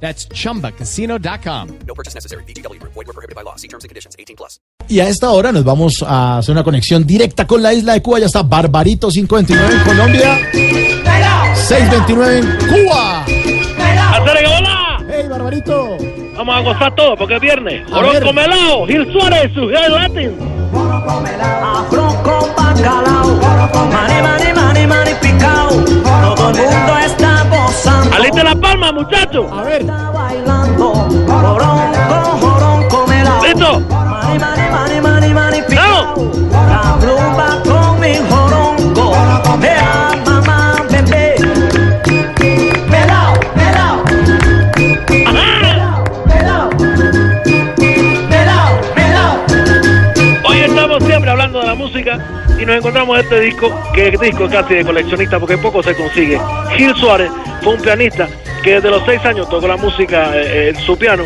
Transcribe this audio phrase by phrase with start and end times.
[0.00, 1.68] That's chumbacasino.com.
[1.86, 2.44] No purchase necessary.
[2.44, 2.80] BGW.
[2.82, 3.56] Void were prohibited by law.
[3.56, 4.14] See terms and conditions.
[4.18, 4.60] 18 plus.
[4.88, 8.02] Y a esta hora nos vamos a hacer una conexión directa con la isla de
[8.02, 8.20] Cuba.
[8.20, 10.38] Ya está Barbarito 529 en Colombia.
[11.54, 13.24] 629 en Cuba.
[13.24, 15.04] ¡Hacer hola!
[15.08, 15.96] ¡Hey, Barbarito!
[16.36, 17.90] Vamos a gozar todo porque es viernes.
[17.90, 20.56] Orozco Melao, Gil Suárez, su Latin.
[20.74, 21.55] Arroz
[50.44, 52.18] Hoy estamos siempre hablando de la música
[52.60, 56.40] y nos encontramos este disco, que es disco casi de coleccionista porque poco se consigue.
[56.76, 57.30] Gil Suárez
[57.62, 58.28] fue un pianista
[58.62, 61.24] que desde los seis años tocó la música eh, en su piano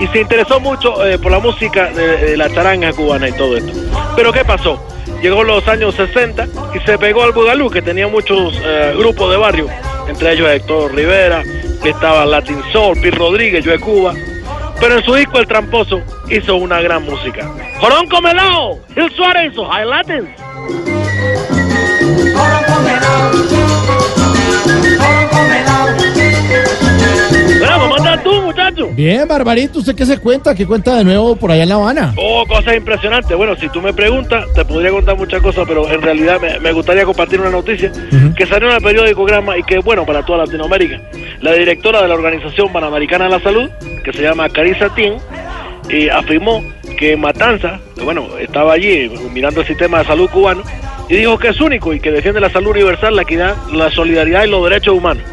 [0.00, 3.56] y se interesó mucho eh, por la música de, de la charanga cubana y todo
[3.56, 3.72] esto.
[4.16, 4.80] Pero ¿qué pasó?
[5.22, 9.36] Llegó los años 60 y se pegó al Bugalú, que tenía muchos eh, grupos de
[9.36, 9.66] barrio,
[10.08, 11.42] entre ellos Héctor Rivera,
[11.82, 14.14] que estaba Latin Soul, Pete Rodríguez, Joe Cuba.
[14.80, 17.48] Pero en su disco El Tramposo hizo una gran música.
[17.80, 20.28] Joronco Melao, Gil Suárez High Latins.
[28.52, 28.88] Muchacho.
[28.94, 29.78] bien, Barbarito.
[29.78, 30.54] ¿Usted qué se cuenta?
[30.54, 32.14] ¿Qué cuenta de nuevo por allá en La Habana?
[32.16, 33.36] Oh, cosas impresionantes.
[33.36, 36.72] Bueno, si tú me preguntas, te podría contar muchas cosas, pero en realidad me, me
[36.72, 37.90] gustaría compartir una noticia
[38.36, 41.00] que salió en el periódico Grama y que es bueno para toda Latinoamérica.
[41.40, 43.70] La directora de la Organización Panamericana de la Salud,
[44.04, 45.16] que se llama Carissa Tien,
[45.90, 46.62] y afirmó
[46.98, 50.62] que Matanza, que, bueno, estaba allí mirando el sistema de salud cubano,
[51.08, 54.44] y dijo que es único y que defiende la salud universal, la equidad, la solidaridad
[54.44, 55.24] y los derechos humanos.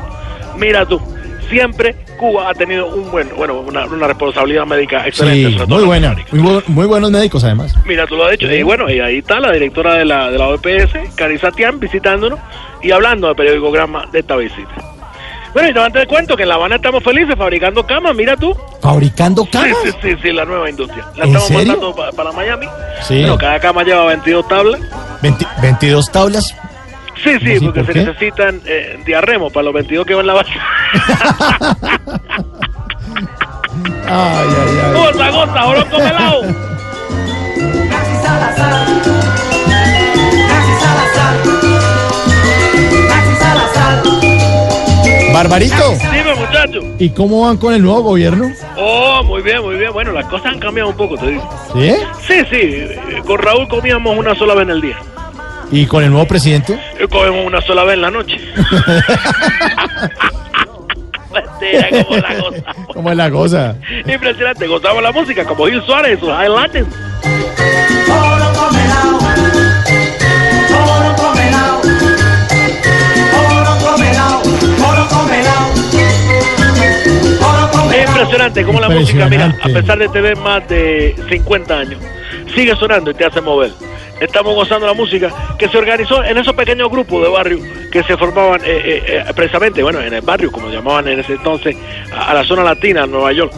[0.58, 1.00] Mira tú,
[1.50, 5.50] siempre Cuba ha tenido un buen, bueno, una, una responsabilidad médica excelente.
[5.50, 6.16] Sí, sobre todo muy en buena.
[6.32, 7.76] Muy, bu- muy buenos médicos, además.
[7.86, 8.52] Mira, tú lo has dicho.
[8.52, 12.40] Y bueno, y ahí está la directora de la, de la OPS, Carissa Tian, visitándonos
[12.82, 14.70] y hablando del periódico Grama de esta visita.
[15.54, 18.56] Bueno, y te cuento que en La Habana estamos felices fabricando camas, mira tú.
[18.82, 19.76] ¿Fabricando camas?
[19.84, 21.04] sí, sí, sí, la nueva industria.
[21.16, 21.74] La ¿En estamos serio?
[21.74, 22.68] mandando pa- para Miami.
[23.02, 23.16] Sí.
[23.22, 24.80] Bueno, cada cama lleva 22 tablas.
[25.24, 26.56] 20 22 tablas.
[27.30, 28.06] Sí, sí, Sí, porque ¿por se qué?
[28.06, 30.52] necesitan eh, diarremos para los 22 que van la base.
[34.12, 34.94] Ay, ay, ay.
[34.94, 36.42] ¡Gota, gota, oro con helado!
[36.42, 38.88] Maxi Salazar.
[45.34, 46.80] Barbarito, Dime, muchacho.
[46.98, 48.52] ¿y cómo van con el nuevo gobierno?
[48.78, 49.94] Oh, muy bien, muy bien.
[49.94, 51.50] Bueno, las cosas han cambiado un poco, te digo.
[51.74, 51.96] ¿Sí?
[52.28, 54.98] Sí, sí, con Raúl comíamos una sola vez en el día.
[55.72, 56.80] ¿Y con el nuevo presidente?
[57.02, 58.38] Y comemos una sola vez en la noche.
[61.34, 62.64] Mentira, como la cosa.
[62.94, 63.76] ¿Cómo es la cosa?
[64.06, 67.00] Impresionante, gozamos la música como Gil Suárez y sus High melao.
[78.02, 82.02] impresionante como la música, mira, a pesar de tener más de 50 años,
[82.56, 83.72] sigue sonando y te hace mover.
[84.20, 87.60] Estamos gozando la música que se organizó en esos pequeños grupos de barrio
[87.92, 91.34] que se formaban eh, eh, eh, precisamente, bueno, en el barrio, como llamaban en ese
[91.34, 91.76] entonces,
[92.14, 93.54] a, a la zona latina, Nueva York.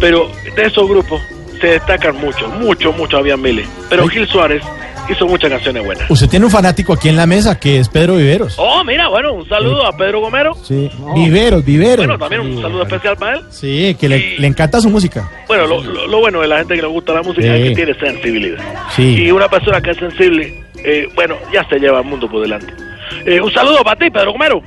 [0.00, 1.20] Pero de esos grupos
[1.60, 3.68] se destacan muchos, muchos, muchos, habían miles.
[3.88, 4.08] Pero.
[4.08, 4.62] Gil Suárez
[5.12, 6.10] hizo muchas canciones buenas.
[6.10, 8.54] Usted tiene un fanático aquí en la mesa que es Pedro Viveros.
[8.58, 10.54] Oh, mira, bueno, un saludo a Pedro Gomero.
[10.62, 10.90] Sí.
[11.14, 11.96] Viveros, Viveros.
[12.06, 13.42] Bueno, también un saludo especial para él.
[13.50, 15.30] Sí, que le, encanta su música.
[15.48, 17.62] Bueno, lo, lo- lo bueno de la gente que le gusta la música Sí.
[17.62, 18.58] es que tiene sensibilidad.
[18.94, 19.22] Sí.
[19.24, 22.72] Y una persona que es sensible, eh, bueno, ya se lleva el mundo por delante.
[23.26, 24.62] Eh, un saludo para ti, Pedro Gomero.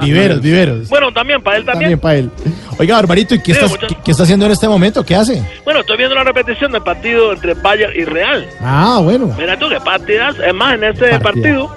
[0.00, 0.88] Viveros, Viveros.
[0.88, 1.98] Bueno, también para él también.
[1.98, 2.30] También para él.
[2.78, 5.04] Oiga, Barbarito, ¿y qué, Sí, estás- qué, qué está haciendo en este momento?
[5.04, 5.42] ¿Qué hace?
[5.64, 8.46] Bueno, estoy viendo la repetición del partido entre Bayern y Real.
[8.60, 9.34] Ah, bueno.
[9.38, 10.36] Mira tú, qué partidas.
[10.38, 11.20] Es más, en ese Partida.
[11.20, 11.76] partido,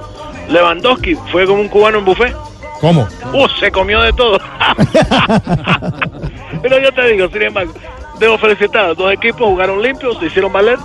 [0.49, 2.35] Lewandowski fue como un cubano en buffet.
[2.81, 3.07] ¿Cómo?
[3.33, 4.39] Uh, se comió de todo.
[6.61, 7.73] Pero yo te digo, sin embargo,
[8.19, 10.77] debo felicitar a los dos equipos, jugaron limpios, se hicieron valer.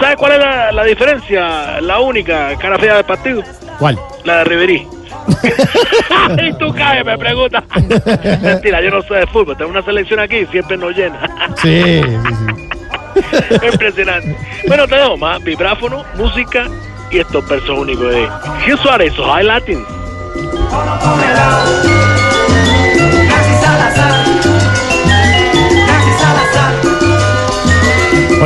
[0.00, 1.80] ¿Sabes cuál es la, la diferencia?
[1.80, 3.42] La única cara fea del partido,
[3.78, 3.98] ¿Cuál?
[4.24, 4.86] la de Riverí.
[6.42, 7.64] y tú caes, me preguntas.
[8.42, 11.18] Mentira, yo no sé de fútbol, tengo una selección aquí y siempre nos llena.
[11.56, 13.66] Sí, sí, sí.
[13.72, 14.36] Impresionante.
[14.68, 16.66] Bueno, te dejo más vibráfono, música
[17.10, 18.28] y estos versos únicos de
[18.64, 19.86] Gil Suárez, High Latins.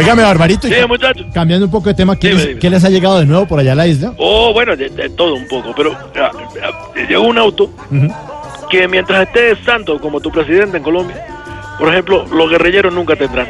[0.00, 1.26] Óigame, Barbarito, Sí, muchachos.
[1.32, 2.58] cambiando un poco de tema, ¿qué, les, dime.
[2.61, 4.12] qué les ha llegado de nuevo por allá a la isla?
[4.17, 6.31] Oh, bueno, de, de todo un poco, pero ah,
[6.62, 6.70] ah,
[7.08, 7.70] llegó un auto
[8.70, 11.26] que mientras esté santo como tu presidente en Colombia,
[11.79, 13.47] por ejemplo, los guerrilleros nunca tendrán.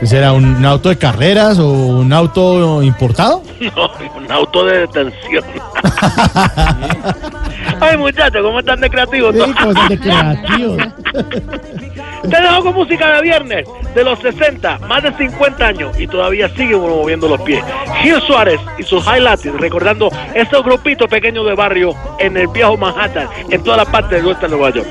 [0.00, 0.32] ¿Qué será?
[0.34, 3.42] ¿Un auto de carreras o un auto importado?
[3.74, 5.42] No, un auto de detención.
[7.80, 9.34] Ay, muchachos, ¿cómo están de creativos?
[9.34, 10.78] Sí, cosas de creativos.
[12.22, 16.48] Te dejo con música de viernes de los 60, más de 50 años y todavía
[16.50, 17.64] sigue moviendo los pies.
[18.02, 22.76] Gil Suárez y sus High Latins, recordando esos grupitos pequeños de barrio en el viejo
[22.76, 24.88] Manhattan, en toda la parte del oeste de Nueva York.